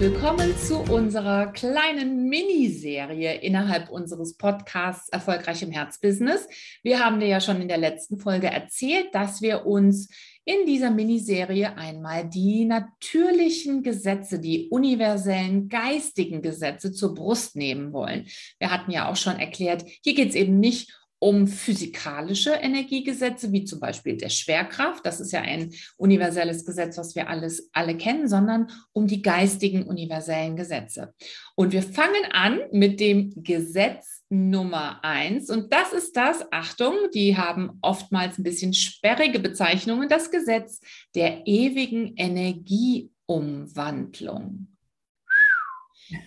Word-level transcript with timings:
Willkommen 0.00 0.56
zu 0.56 0.78
unserer 0.78 1.48
kleinen 1.52 2.30
Miniserie 2.30 3.34
innerhalb 3.34 3.90
unseres 3.90 4.34
Podcasts 4.34 5.10
Erfolgreich 5.10 5.62
im 5.62 5.72
Herzbusiness. 5.72 6.48
Wir 6.82 7.04
haben 7.04 7.20
dir 7.20 7.26
ja 7.28 7.38
schon 7.38 7.60
in 7.60 7.68
der 7.68 7.76
letzten 7.76 8.18
Folge 8.18 8.46
erzählt, 8.46 9.14
dass 9.14 9.42
wir 9.42 9.66
uns 9.66 10.08
in 10.46 10.64
dieser 10.64 10.90
Miniserie 10.90 11.76
einmal 11.76 12.26
die 12.26 12.64
natürlichen 12.64 13.82
Gesetze, 13.82 14.40
die 14.40 14.70
universellen 14.70 15.68
geistigen 15.68 16.40
Gesetze 16.40 16.92
zur 16.92 17.14
Brust 17.14 17.54
nehmen 17.54 17.92
wollen. 17.92 18.26
Wir 18.58 18.70
hatten 18.70 18.90
ja 18.90 19.10
auch 19.10 19.16
schon 19.16 19.38
erklärt, 19.38 19.84
hier 20.02 20.14
geht 20.14 20.30
es 20.30 20.34
eben 20.34 20.58
nicht 20.60 20.98
um 21.20 21.46
physikalische 21.46 22.50
Energiegesetze, 22.50 23.52
wie 23.52 23.64
zum 23.64 23.78
Beispiel 23.78 24.16
der 24.16 24.30
Schwerkraft, 24.30 25.06
das 25.06 25.20
ist 25.20 25.32
ja 25.32 25.42
ein 25.42 25.70
universelles 25.96 26.64
Gesetz, 26.64 26.98
was 26.98 27.14
wir 27.14 27.28
alles, 27.28 27.70
alle 27.72 27.96
kennen, 27.96 28.26
sondern 28.26 28.68
um 28.92 29.06
die 29.06 29.22
geistigen 29.22 29.84
universellen 29.84 30.56
Gesetze. 30.56 31.14
Und 31.54 31.72
wir 31.72 31.82
fangen 31.82 32.24
an 32.32 32.60
mit 32.72 32.98
dem 33.00 33.32
Gesetz 33.36 34.20
Nummer 34.30 35.04
eins. 35.04 35.50
Und 35.50 35.70
das 35.72 35.92
ist 35.92 36.16
das, 36.16 36.44
Achtung, 36.52 36.94
die 37.12 37.36
haben 37.36 37.78
oftmals 37.82 38.38
ein 38.38 38.44
bisschen 38.44 38.72
sperrige 38.72 39.40
Bezeichnungen, 39.40 40.08
das 40.08 40.30
Gesetz 40.30 40.80
der 41.14 41.46
ewigen 41.46 42.14
Energieumwandlung 42.16 44.68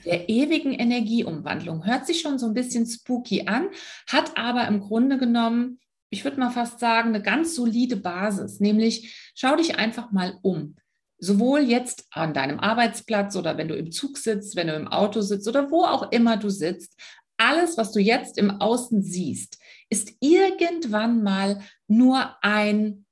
der 0.05 0.29
ewigen 0.29 0.73
Energieumwandlung. 0.73 1.85
Hört 1.85 2.05
sich 2.05 2.21
schon 2.21 2.39
so 2.39 2.47
ein 2.47 2.53
bisschen 2.53 2.85
spooky 2.85 3.47
an, 3.47 3.67
hat 4.07 4.37
aber 4.37 4.67
im 4.67 4.79
Grunde 4.79 5.17
genommen, 5.17 5.79
ich 6.09 6.23
würde 6.23 6.39
mal 6.39 6.51
fast 6.51 6.79
sagen, 6.79 7.09
eine 7.09 7.21
ganz 7.21 7.55
solide 7.55 7.97
Basis. 7.97 8.59
Nämlich, 8.59 9.31
schau 9.35 9.55
dich 9.55 9.77
einfach 9.77 10.11
mal 10.11 10.37
um. 10.41 10.75
Sowohl 11.17 11.61
jetzt 11.61 12.07
an 12.11 12.33
deinem 12.33 12.59
Arbeitsplatz 12.59 13.35
oder 13.35 13.57
wenn 13.57 13.69
du 13.69 13.75
im 13.75 13.91
Zug 13.91 14.17
sitzt, 14.17 14.55
wenn 14.55 14.67
du 14.67 14.75
im 14.75 14.87
Auto 14.87 15.21
sitzt 15.21 15.47
oder 15.47 15.71
wo 15.71 15.83
auch 15.83 16.11
immer 16.11 16.37
du 16.37 16.49
sitzt. 16.49 16.99
Alles, 17.37 17.77
was 17.77 17.91
du 17.91 17.99
jetzt 17.99 18.37
im 18.37 18.61
Außen 18.61 19.01
siehst, 19.01 19.57
ist 19.89 20.13
irgendwann 20.19 21.23
mal 21.23 21.61
nur 21.87 22.35
ein 22.43 23.02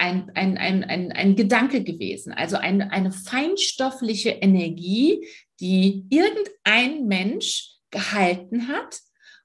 ein, 0.00 0.30
ein, 0.34 0.58
ein, 0.58 0.84
ein, 0.84 1.12
ein 1.12 1.36
Gedanke 1.36 1.82
gewesen, 1.82 2.32
also 2.32 2.56
ein, 2.56 2.82
eine 2.82 3.12
feinstoffliche 3.12 4.30
Energie, 4.30 5.26
die 5.60 6.06
irgendein 6.10 7.06
Mensch 7.06 7.76
gehalten 7.90 8.68
hat. 8.68 9.00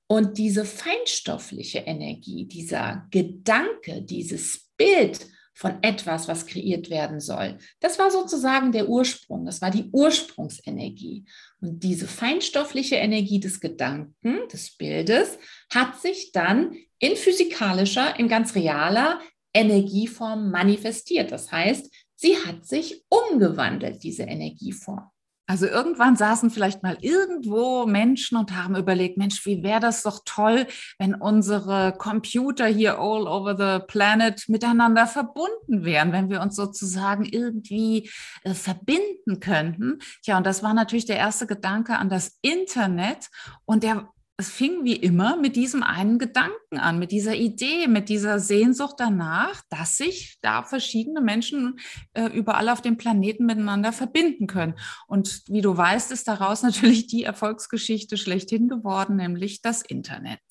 Und 0.08 0.38
diese 0.38 0.66
feinstoffliche 0.66 1.80
Energie, 1.80 2.46
dieser 2.46 3.08
Gedanke, 3.12 4.02
dieses 4.02 4.70
Bild 4.76 5.26
von 5.54 5.82
etwas, 5.84 6.28
was 6.28 6.46
kreiert 6.48 6.90
werden 6.90 7.22
soll, 7.22 7.58
das 7.80 7.98
war 7.98 8.12
sozusagen 8.12 8.74
der 8.74 8.90
Ursprung, 8.90 9.46
das 9.46 9.62
war 9.62 9.72
die 9.72 9.90
Ursprungsenergie. 9.92 11.26
Und 11.62 11.82
diese 11.84 12.08
feinstoffliche 12.08 12.96
Energie 12.96 13.40
des 13.40 13.62
Gedanken, 13.62 14.48
des 14.52 14.76
Bildes, 14.76 15.38
hat 15.74 16.02
sich 16.02 16.32
dann 16.34 16.76
in 17.00 17.16
physikalischer, 17.16 18.20
in 18.20 18.28
ganz 18.28 18.54
realer 18.56 19.22
Energieform 19.54 20.52
manifestiert. 20.52 21.32
Das 21.32 21.52
heißt, 21.52 21.92
sie 22.16 22.38
hat 22.38 22.66
sich 22.66 23.04
umgewandelt, 23.10 24.04
diese 24.04 24.24
Energieform. 24.24 25.10
Also 25.52 25.66
irgendwann 25.66 26.16
saßen 26.16 26.50
vielleicht 26.50 26.82
mal 26.82 26.98
irgendwo 27.02 27.86
Menschen 27.86 28.38
und 28.38 28.56
haben 28.56 28.78
überlegt, 28.78 29.18
Mensch, 29.18 29.46
wie 29.46 29.64
wäre 29.64 29.82
das 29.82 30.02
doch 30.04 30.22
toll, 30.24 30.66
wenn 30.98 31.14
unsere 31.14 31.94
Computer 31.98 32.68
hier 32.68 33.00
all 33.00 33.28
over 33.28 33.58
the 33.58 33.86
planet 33.86 34.48
miteinander 34.48 35.08
verbunden 35.08 35.84
wären, 35.84 36.14
wenn 36.14 36.30
wir 36.30 36.40
uns 36.40 36.56
sozusagen 36.56 37.26
irgendwie 37.26 38.10
äh, 38.44 38.54
verbinden 38.54 39.42
könnten. 39.42 40.00
Ja, 40.24 40.38
und 40.38 40.46
das 40.46 40.64
war 40.64 40.74
natürlich 40.74 41.06
der 41.06 41.18
erste 41.18 41.48
Gedanke 41.48 41.98
an 41.98 42.08
das 42.08 42.38
Internet 42.42 43.28
und 43.66 43.84
der 43.84 44.08
es 44.42 44.50
fing 44.50 44.84
wie 44.84 44.96
immer 44.96 45.38
mit 45.38 45.56
diesem 45.56 45.84
einen 45.84 46.18
Gedanken 46.18 46.80
an, 46.80 46.98
mit 46.98 47.12
dieser 47.12 47.36
Idee, 47.36 47.88
mit 47.88 48.10
dieser 48.10 48.40
Sehnsucht 48.40 48.96
danach, 48.98 49.62
dass 49.70 49.98
sich 49.98 50.40
da 50.42 50.64
verschiedene 50.64 51.22
Menschen 51.22 51.80
äh, 52.14 52.26
überall 52.26 52.70
auf 52.70 52.82
dem 52.82 52.98
Planeten 52.98 53.46
miteinander 53.46 53.94
verbinden 53.94 54.48
können. 54.48 54.74
Und 55.08 55.44
wie 55.48 55.62
du 55.62 55.78
weißt, 55.78 56.12
ist 56.12 56.28
daraus 56.28 56.64
natürlich 56.64 57.06
die 57.06 57.24
Erfolgsgeschichte 57.24 58.18
schlechthin 58.18 58.68
geworden, 58.68 59.16
nämlich 59.16 59.62
das 59.62 59.84
Internet. 59.84 60.42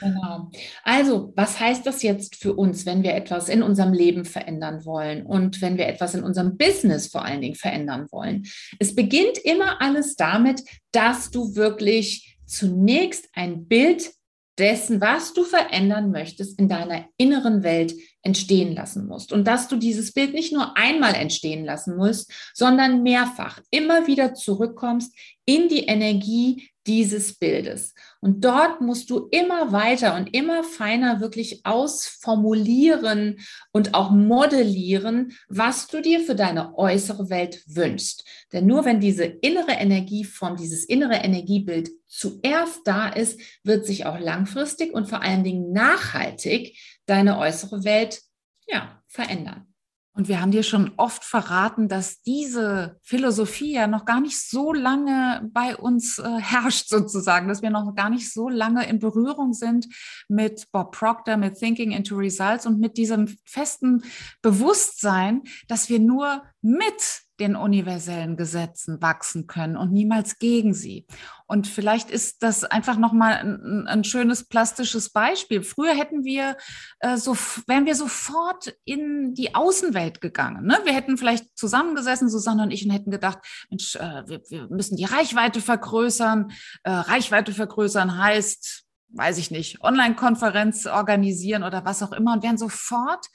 Genau. 0.00 0.50
Also, 0.82 1.32
was 1.36 1.58
heißt 1.58 1.86
das 1.86 2.02
jetzt 2.02 2.36
für 2.36 2.52
uns, 2.54 2.84
wenn 2.84 3.02
wir 3.02 3.14
etwas 3.14 3.48
in 3.48 3.62
unserem 3.62 3.92
Leben 3.92 4.24
verändern 4.24 4.84
wollen 4.84 5.24
und 5.24 5.62
wenn 5.62 5.78
wir 5.78 5.86
etwas 5.86 6.14
in 6.14 6.22
unserem 6.22 6.58
Business 6.58 7.06
vor 7.06 7.24
allen 7.24 7.40
Dingen 7.40 7.54
verändern 7.54 8.08
wollen? 8.10 8.44
Es 8.78 8.94
beginnt 8.94 9.38
immer 9.38 9.80
alles 9.80 10.16
damit, 10.16 10.62
dass 10.92 11.30
du 11.30 11.54
wirklich 11.54 12.33
zunächst 12.46 13.28
ein 13.34 13.66
Bild 13.66 14.12
dessen, 14.58 15.00
was 15.00 15.32
du 15.32 15.44
verändern 15.44 16.10
möchtest, 16.10 16.58
in 16.58 16.68
deiner 16.68 17.06
inneren 17.16 17.62
Welt 17.62 17.94
entstehen 18.22 18.74
lassen 18.74 19.06
musst. 19.06 19.32
Und 19.32 19.46
dass 19.46 19.68
du 19.68 19.76
dieses 19.76 20.12
Bild 20.12 20.32
nicht 20.32 20.52
nur 20.52 20.76
einmal 20.76 21.14
entstehen 21.14 21.64
lassen 21.64 21.96
musst, 21.96 22.32
sondern 22.54 23.02
mehrfach 23.02 23.60
immer 23.70 24.06
wieder 24.06 24.34
zurückkommst 24.34 25.12
in 25.44 25.68
die 25.68 25.86
Energie 25.86 26.70
dieses 26.86 27.38
Bildes. 27.38 27.94
Und 28.20 28.44
dort 28.44 28.80
musst 28.80 29.10
du 29.10 29.28
immer 29.30 29.72
weiter 29.72 30.16
und 30.16 30.34
immer 30.34 30.64
feiner 30.64 31.20
wirklich 31.20 31.64
ausformulieren 31.64 33.40
und 33.72 33.94
auch 33.94 34.10
modellieren, 34.10 35.32
was 35.48 35.86
du 35.86 36.00
dir 36.00 36.20
für 36.20 36.34
deine 36.34 36.76
äußere 36.76 37.30
Welt 37.30 37.62
wünschst. 37.66 38.24
Denn 38.52 38.66
nur 38.66 38.84
wenn 38.84 39.00
diese 39.00 39.24
innere 39.24 39.72
Energieform, 39.72 40.56
dieses 40.56 40.84
innere 40.84 41.16
Energiebild 41.16 41.90
zuerst 42.06 42.80
da 42.84 43.08
ist, 43.08 43.40
wird 43.62 43.86
sich 43.86 44.06
auch 44.06 44.18
langfristig 44.18 44.92
und 44.92 45.08
vor 45.08 45.22
allen 45.22 45.44
Dingen 45.44 45.72
nachhaltig 45.72 46.78
deine 47.06 47.38
äußere 47.38 47.84
Welt 47.84 48.22
ja, 48.66 49.02
verändern. 49.08 49.73
Und 50.16 50.28
wir 50.28 50.40
haben 50.40 50.52
dir 50.52 50.62
schon 50.62 50.92
oft 50.96 51.24
verraten, 51.24 51.88
dass 51.88 52.22
diese 52.22 53.00
Philosophie 53.02 53.72
ja 53.72 53.88
noch 53.88 54.04
gar 54.04 54.20
nicht 54.20 54.40
so 54.40 54.72
lange 54.72 55.50
bei 55.52 55.76
uns 55.76 56.20
äh, 56.20 56.38
herrscht, 56.38 56.88
sozusagen, 56.88 57.48
dass 57.48 57.62
wir 57.62 57.70
noch 57.70 57.92
gar 57.96 58.10
nicht 58.10 58.32
so 58.32 58.48
lange 58.48 58.88
in 58.88 59.00
Berührung 59.00 59.54
sind 59.54 59.88
mit 60.28 60.70
Bob 60.70 60.92
Proctor, 60.92 61.36
mit 61.36 61.58
Thinking 61.58 61.90
into 61.90 62.14
Results 62.14 62.64
und 62.64 62.78
mit 62.78 62.96
diesem 62.96 63.36
festen 63.44 64.04
Bewusstsein, 64.40 65.42
dass 65.66 65.88
wir 65.88 65.98
nur 65.98 66.44
mit 66.62 67.24
den 67.40 67.56
universellen 67.56 68.36
Gesetzen 68.36 69.02
wachsen 69.02 69.46
können 69.46 69.76
und 69.76 69.92
niemals 69.92 70.38
gegen 70.38 70.72
sie. 70.72 71.06
Und 71.46 71.66
vielleicht 71.66 72.10
ist 72.10 72.42
das 72.42 72.64
einfach 72.64 72.96
nochmal 72.96 73.34
ein, 73.34 73.86
ein 73.86 74.04
schönes 74.04 74.44
plastisches 74.44 75.10
Beispiel. 75.10 75.62
Früher 75.62 75.94
hätten 75.94 76.24
wir 76.24 76.56
äh, 77.00 77.16
so, 77.16 77.36
wären 77.66 77.86
wir 77.86 77.96
sofort 77.96 78.74
in 78.84 79.34
die 79.34 79.54
Außenwelt 79.54 80.20
gegangen. 80.20 80.66
Ne? 80.66 80.78
Wir 80.84 80.94
hätten 80.94 81.18
vielleicht 81.18 81.58
zusammengesessen, 81.58 82.30
Susanne 82.30 82.62
und 82.62 82.70
ich, 82.70 82.84
und 82.84 82.92
hätten 82.92 83.10
gedacht, 83.10 83.38
Mensch, 83.68 83.96
äh, 83.96 84.22
wir, 84.26 84.40
wir 84.48 84.68
müssen 84.68 84.96
die 84.96 85.04
Reichweite 85.04 85.60
vergrößern. 85.60 86.52
Äh, 86.84 86.90
Reichweite 86.90 87.52
vergrößern 87.52 88.16
heißt, 88.16 88.84
weiß 89.10 89.38
ich 89.38 89.50
nicht, 89.50 89.82
Online-Konferenz 89.82 90.86
organisieren 90.86 91.62
oder 91.62 91.84
was 91.84 92.02
auch 92.02 92.12
immer 92.12 92.32
und 92.32 92.42
wären 92.42 92.58
sofort 92.58 93.26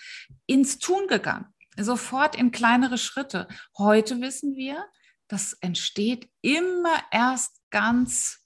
ins 0.45 0.79
Tun 0.79 1.07
gegangen 1.07 1.45
sofort 1.83 2.35
in 2.35 2.51
kleinere 2.51 2.97
Schritte. 2.97 3.47
Heute 3.77 4.21
wissen 4.21 4.55
wir, 4.55 4.85
das 5.27 5.53
entsteht 5.61 6.29
immer 6.41 6.97
erst 7.11 7.61
ganz 7.69 8.39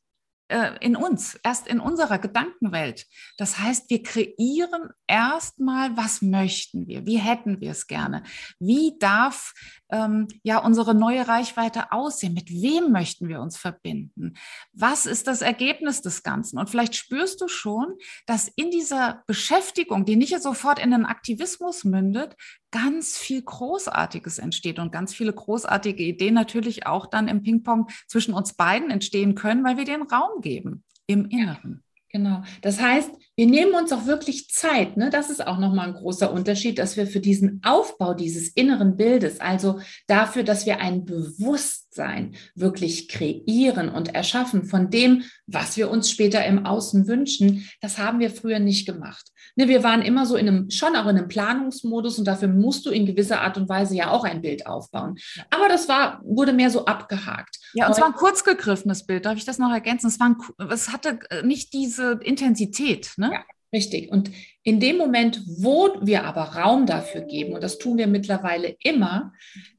äh, 0.54 0.78
in 0.82 0.96
uns, 0.96 1.40
erst 1.44 1.68
in 1.68 1.80
unserer 1.80 2.20
Gedankenwelt. 2.20 3.08
Das 3.38 3.58
heißt, 3.58 3.90
wir 3.90 4.04
kreieren 4.04 4.90
erstmal, 5.08 5.98
was 5.98 6.22
möchten 6.22 6.86
wir, 6.86 7.06
wie 7.08 7.18
hätten 7.18 7.60
wir 7.62 7.72
es 7.72 7.88
gerne, 7.88 8.24
wie 8.60 8.98
darf 9.00 9.54
ähm, 9.90 10.28
ja 10.44 10.60
unsere 10.60 10.94
neue 10.94 11.28
Reichweite 11.28 11.92
aussehen, 11.92 12.34
mit 12.34 12.52
wem 12.52 12.92
möchten 12.92 13.30
wir 13.30 13.40
uns 13.40 13.58
verbinden, 13.58 14.34
was 14.74 15.06
ist 15.06 15.28
das 15.28 15.42
Ergebnis 15.42 16.02
des 16.02 16.22
Ganzen. 16.22 16.60
Und 16.60 16.70
vielleicht 16.70 16.96
spürst 16.96 17.42
du 17.42 17.48
schon, 17.48 17.96
dass 18.28 18.48
in 18.50 18.70
dieser 18.70 19.24
Beschäftigung, 19.26 20.06
die 20.06 20.18
nicht 20.18 20.40
sofort 20.42 20.78
in 20.78 20.92
den 20.92 21.06
Aktivismus 21.06 21.84
mündet, 21.84 22.36
ganz 22.74 23.20
viel 23.20 23.42
Großartiges 23.42 24.40
entsteht 24.40 24.80
und 24.80 24.92
ganz 24.92 25.14
viele 25.14 25.32
großartige 25.32 26.04
Ideen 26.04 26.34
natürlich 26.34 26.88
auch 26.88 27.06
dann 27.06 27.28
im 27.28 27.44
Ping-Pong 27.44 27.88
zwischen 28.08 28.34
uns 28.34 28.54
beiden 28.54 28.90
entstehen 28.90 29.36
können, 29.36 29.64
weil 29.64 29.78
wir 29.78 29.86
den 29.86 30.02
Raum 30.02 30.42
geben 30.42 30.84
im 31.06 31.26
Inneren. 31.30 31.84
Genau. 32.10 32.42
Das 32.62 32.82
heißt, 32.82 33.12
wir 33.36 33.48
nehmen 33.48 33.74
uns 33.74 33.92
auch 33.92 34.06
wirklich 34.06 34.50
Zeit. 34.50 34.96
Ne? 34.98 35.10
Das 35.10 35.30
ist 35.30 35.46
auch 35.46 35.58
nochmal 35.58 35.88
ein 35.88 35.94
großer 35.96 36.32
Unterschied, 36.32 36.78
dass 36.78 36.98
wir 36.98 37.08
für 37.08 37.20
diesen 37.20 37.62
Aufbau 37.64 38.14
dieses 38.14 38.50
inneren 38.50 38.96
Bildes, 38.96 39.40
also 39.40 39.80
dafür, 40.08 40.44
dass 40.44 40.66
wir 40.66 40.80
ein 40.80 41.06
Bewusstsein 41.06 42.36
wirklich 42.56 43.10
kreieren 43.10 43.90
und 43.90 44.14
erschaffen 44.14 44.66
von 44.66 44.90
dem, 44.90 45.24
was 45.48 45.78
wir 45.78 45.90
uns 45.90 46.10
später 46.10 46.46
im 46.46 46.66
Außen 46.66 47.08
wünschen, 47.08 47.68
das 47.82 47.98
haben 47.98 48.20
wir 48.20 48.30
früher 48.30 48.60
nicht 48.60 48.86
gemacht. 48.86 49.30
Ne, 49.56 49.68
wir 49.68 49.84
waren 49.84 50.02
immer 50.02 50.26
so 50.26 50.36
in 50.36 50.48
einem, 50.48 50.70
schon 50.72 50.96
auch 50.96 51.08
in 51.08 51.18
einem 51.18 51.28
Planungsmodus 51.28 52.18
und 52.18 52.26
dafür 52.26 52.48
musst 52.48 52.86
du 52.86 52.90
in 52.90 53.06
gewisser 53.06 53.42
Art 53.42 53.58
und 53.58 53.70
Weise 53.70 53.96
ja 53.96 54.10
auch 54.10 54.24
ein 54.24 54.42
Bild 54.42 54.66
aufbauen. 54.66 55.16
Aber 55.50 55.68
das 55.68 55.88
war, 55.88 56.22
wurde 56.24 56.54
mehr 56.54 56.70
so 56.70 56.86
abgehakt. 56.86 57.58
Ja, 57.74 57.88
und 57.88 57.96
zwar 57.96 58.08
ein 58.08 58.14
kurz 58.14 58.44
gegriffenes 58.44 59.06
Bild. 59.06 59.26
Darf 59.26 59.38
ich 59.38 59.46
das 59.46 59.60
noch 59.60 59.72
ergänzen? 59.72 60.08
Es, 60.08 60.20
war 60.20 60.30
ein, 60.30 60.70
es 60.72 60.92
hatte 60.92 61.20
äh, 61.30 61.44
nicht 61.44 61.74
diese 61.74 62.20
Intensität. 62.24 63.12
Ne? 63.28 63.34
Ja, 63.34 63.46
richtig. 63.72 64.12
Und 64.12 64.32
in 64.64 64.80
dem 64.80 64.98
Moment, 64.98 65.42
wo 65.46 65.96
wir 66.02 66.24
aber 66.26 66.42
Raum 66.42 66.86
dafür 66.86 67.22
geben, 67.22 67.54
und 67.54 67.64
das 67.64 67.78
tun 67.78 67.98
wir 67.98 68.08
mittlerweile 68.08 68.76
immer, 68.80 69.34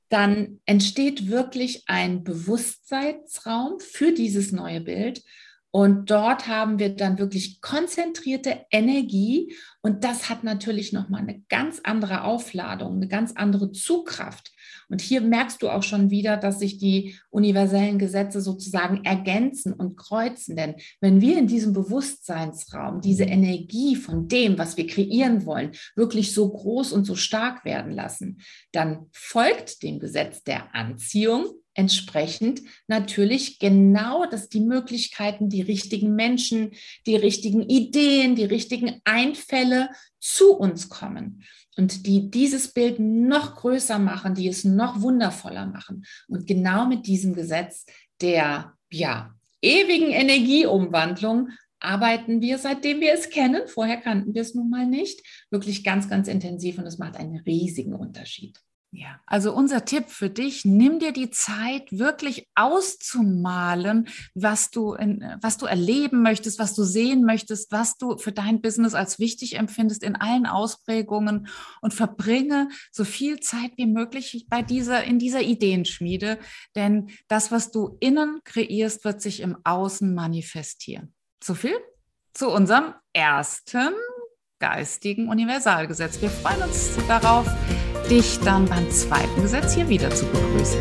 dann 0.09 0.61
entsteht 0.65 1.29
wirklich 1.29 1.85
ein 1.87 2.25
Bewusstseinsraum 2.25 3.81
für 3.81 4.13
dieses 4.13 4.53
neue 4.53 4.81
Bild. 4.81 5.23
Und 5.75 6.09
dort 6.09 6.47
haben 6.47 6.79
wir 6.79 6.95
dann 6.95 7.19
wirklich 7.19 7.61
konzentrierte 7.61 8.65
Energie. 8.71 9.57
Und 9.83 10.05
das 10.05 10.31
hat 10.31 10.45
natürlich 10.45 10.93
nochmal 10.93 11.23
eine 11.23 11.41
ganz 11.49 11.81
andere 11.83 12.23
Aufladung, 12.23 12.95
eine 12.95 13.09
ganz 13.09 13.33
andere 13.35 13.73
Zugkraft. 13.73 14.53
Und 14.89 15.01
hier 15.01 15.21
merkst 15.21 15.61
du 15.61 15.71
auch 15.71 15.83
schon 15.83 16.11
wieder, 16.11 16.37
dass 16.37 16.61
sich 16.61 16.79
die 16.79 17.17
universellen 17.29 17.99
Gesetze 17.99 18.41
sozusagen 18.41 19.05
ergänzen 19.05 19.73
und 19.73 19.97
kreuzen. 19.97 20.55
Denn 20.55 20.77
wenn 21.01 21.21
wir 21.21 21.37
in 21.37 21.49
diesem 21.49 21.73
Bewusstseinsraum 21.73 23.01
diese 23.01 23.25
Energie 23.25 23.97
von 23.97 24.29
dem, 24.29 24.57
was 24.57 24.77
wir 24.77 24.87
kreieren 24.87 25.45
wollen, 25.45 25.73
wirklich 25.97 26.35
so 26.35 26.53
groß 26.53 26.93
und 26.93 27.05
so 27.05 27.17
stark 27.17 27.65
werden 27.65 27.91
lassen, 27.91 28.39
dann 28.71 29.07
folgt 29.11 29.83
dem 29.83 29.99
Gesetz 29.99 30.45
der 30.45 30.73
Anziehung 30.73 31.47
entsprechend 31.75 32.63
natürlich 32.87 33.59
genau, 33.59 34.27
dass 34.27 34.49
die 34.49 34.61
Möglichkeiten, 34.61 35.49
die 35.49 35.63
richtigen 35.63 36.15
Menschen, 36.15 36.73
die 37.07 37.17
richtigen 37.17 37.63
Ideen, 37.63 38.37
die 38.37 38.45
richtigen 38.45 39.01
Einfälle 39.05 39.91
zu 40.21 40.57
uns 40.57 40.89
kommen 40.89 41.43
und 41.77 42.07
die 42.07 42.31
dieses 42.31 42.73
Bild 42.73 42.99
noch 42.99 43.57
größer 43.57 43.99
machen, 43.99 44.35
die 44.35 44.49
es 44.49 44.65
noch 44.65 45.01
wundervoller 45.01 45.67
machen. 45.67 46.05
Und 46.29 46.47
genau 46.47 46.87
mit 46.87 47.07
diesem 47.07 47.35
Gesetz 47.35 47.85
der 48.21 48.75
ja, 48.91 49.35
ewigen 49.61 50.11
Energieumwandlung 50.11 51.51
arbeiten 51.81 52.41
wir, 52.41 52.59
seitdem 52.59 53.01
wir 53.01 53.13
es 53.13 53.31
kennen. 53.31 53.63
Vorher 53.67 53.99
kannten 53.99 54.35
wir 54.35 54.43
es 54.43 54.55
nun 54.55 54.71
mal 54.71 54.87
nicht. 54.87 55.21
Wirklich 55.51 55.85
ganz, 55.85 56.09
ganz 56.09 56.29
intensiv 56.29 56.79
und 56.79 56.87
es 56.87 56.99
macht 56.99 57.17
einen 57.17 57.41
riesigen 57.41 57.95
Unterschied. 57.95 58.59
Ja, 58.97 59.19
also 59.27 59.53
unser 59.53 59.85
Tipp 59.85 60.09
für 60.09 60.31
dich, 60.31 60.65
nimm 60.65 61.01
dir 61.01 61.11
die 61.11 61.31
Zeit, 61.31 61.91
wirklich 61.91 62.47
auszumalen, 62.55 64.07
was 64.35 64.71
du, 64.71 64.95
in, 64.95 65.37
was 65.43 65.59
du 65.59 65.67
erleben 65.67 66.23
möchtest, 66.23 66.61
was 66.61 66.77
du 66.77 66.85
sehen 66.85 67.25
möchtest, 67.25 67.73
was 67.73 67.99
du 67.99 68.19
für 68.19 68.31
dein 68.31 68.61
Business 68.61 68.95
als 68.95 69.19
wichtig 69.19 69.57
empfindest 69.57 70.05
in 70.05 70.15
allen 70.15 70.47
Ausprägungen 70.47 71.49
und 71.81 71.93
verbringe 71.93 72.69
so 72.93 73.03
viel 73.03 73.41
Zeit 73.41 73.73
wie 73.77 73.87
möglich 73.87 74.47
bei 74.49 74.63
dieser, 74.63 75.03
in 75.03 75.19
dieser 75.19 75.43
Ideenschmiede. 75.43 76.39
Denn 76.77 77.11
das, 77.27 77.51
was 77.51 77.73
du 77.73 77.97
innen 77.99 78.43
kreierst, 78.45 79.05
wird 79.05 79.21
sich 79.21 79.41
im 79.41 79.57
Außen 79.65 80.15
manifestieren. 80.15 81.13
So 81.43 81.55
viel 81.55 81.77
zu 82.33 82.49
unserem 82.49 82.95
ersten 83.13 83.93
geistigen 84.61 85.29
Universalgesetz. 85.29 86.23
Wir 86.23 86.31
freuen 86.31 86.63
uns 86.63 86.97
darauf, 87.09 87.47
dich 88.11 88.39
dann 88.41 88.67
beim 88.67 88.91
zweiten 88.91 89.43
Gesetz 89.43 89.75
hier 89.75 89.89
wieder 89.89 90.11
zu 90.11 90.25
begrüßen. 90.27 90.79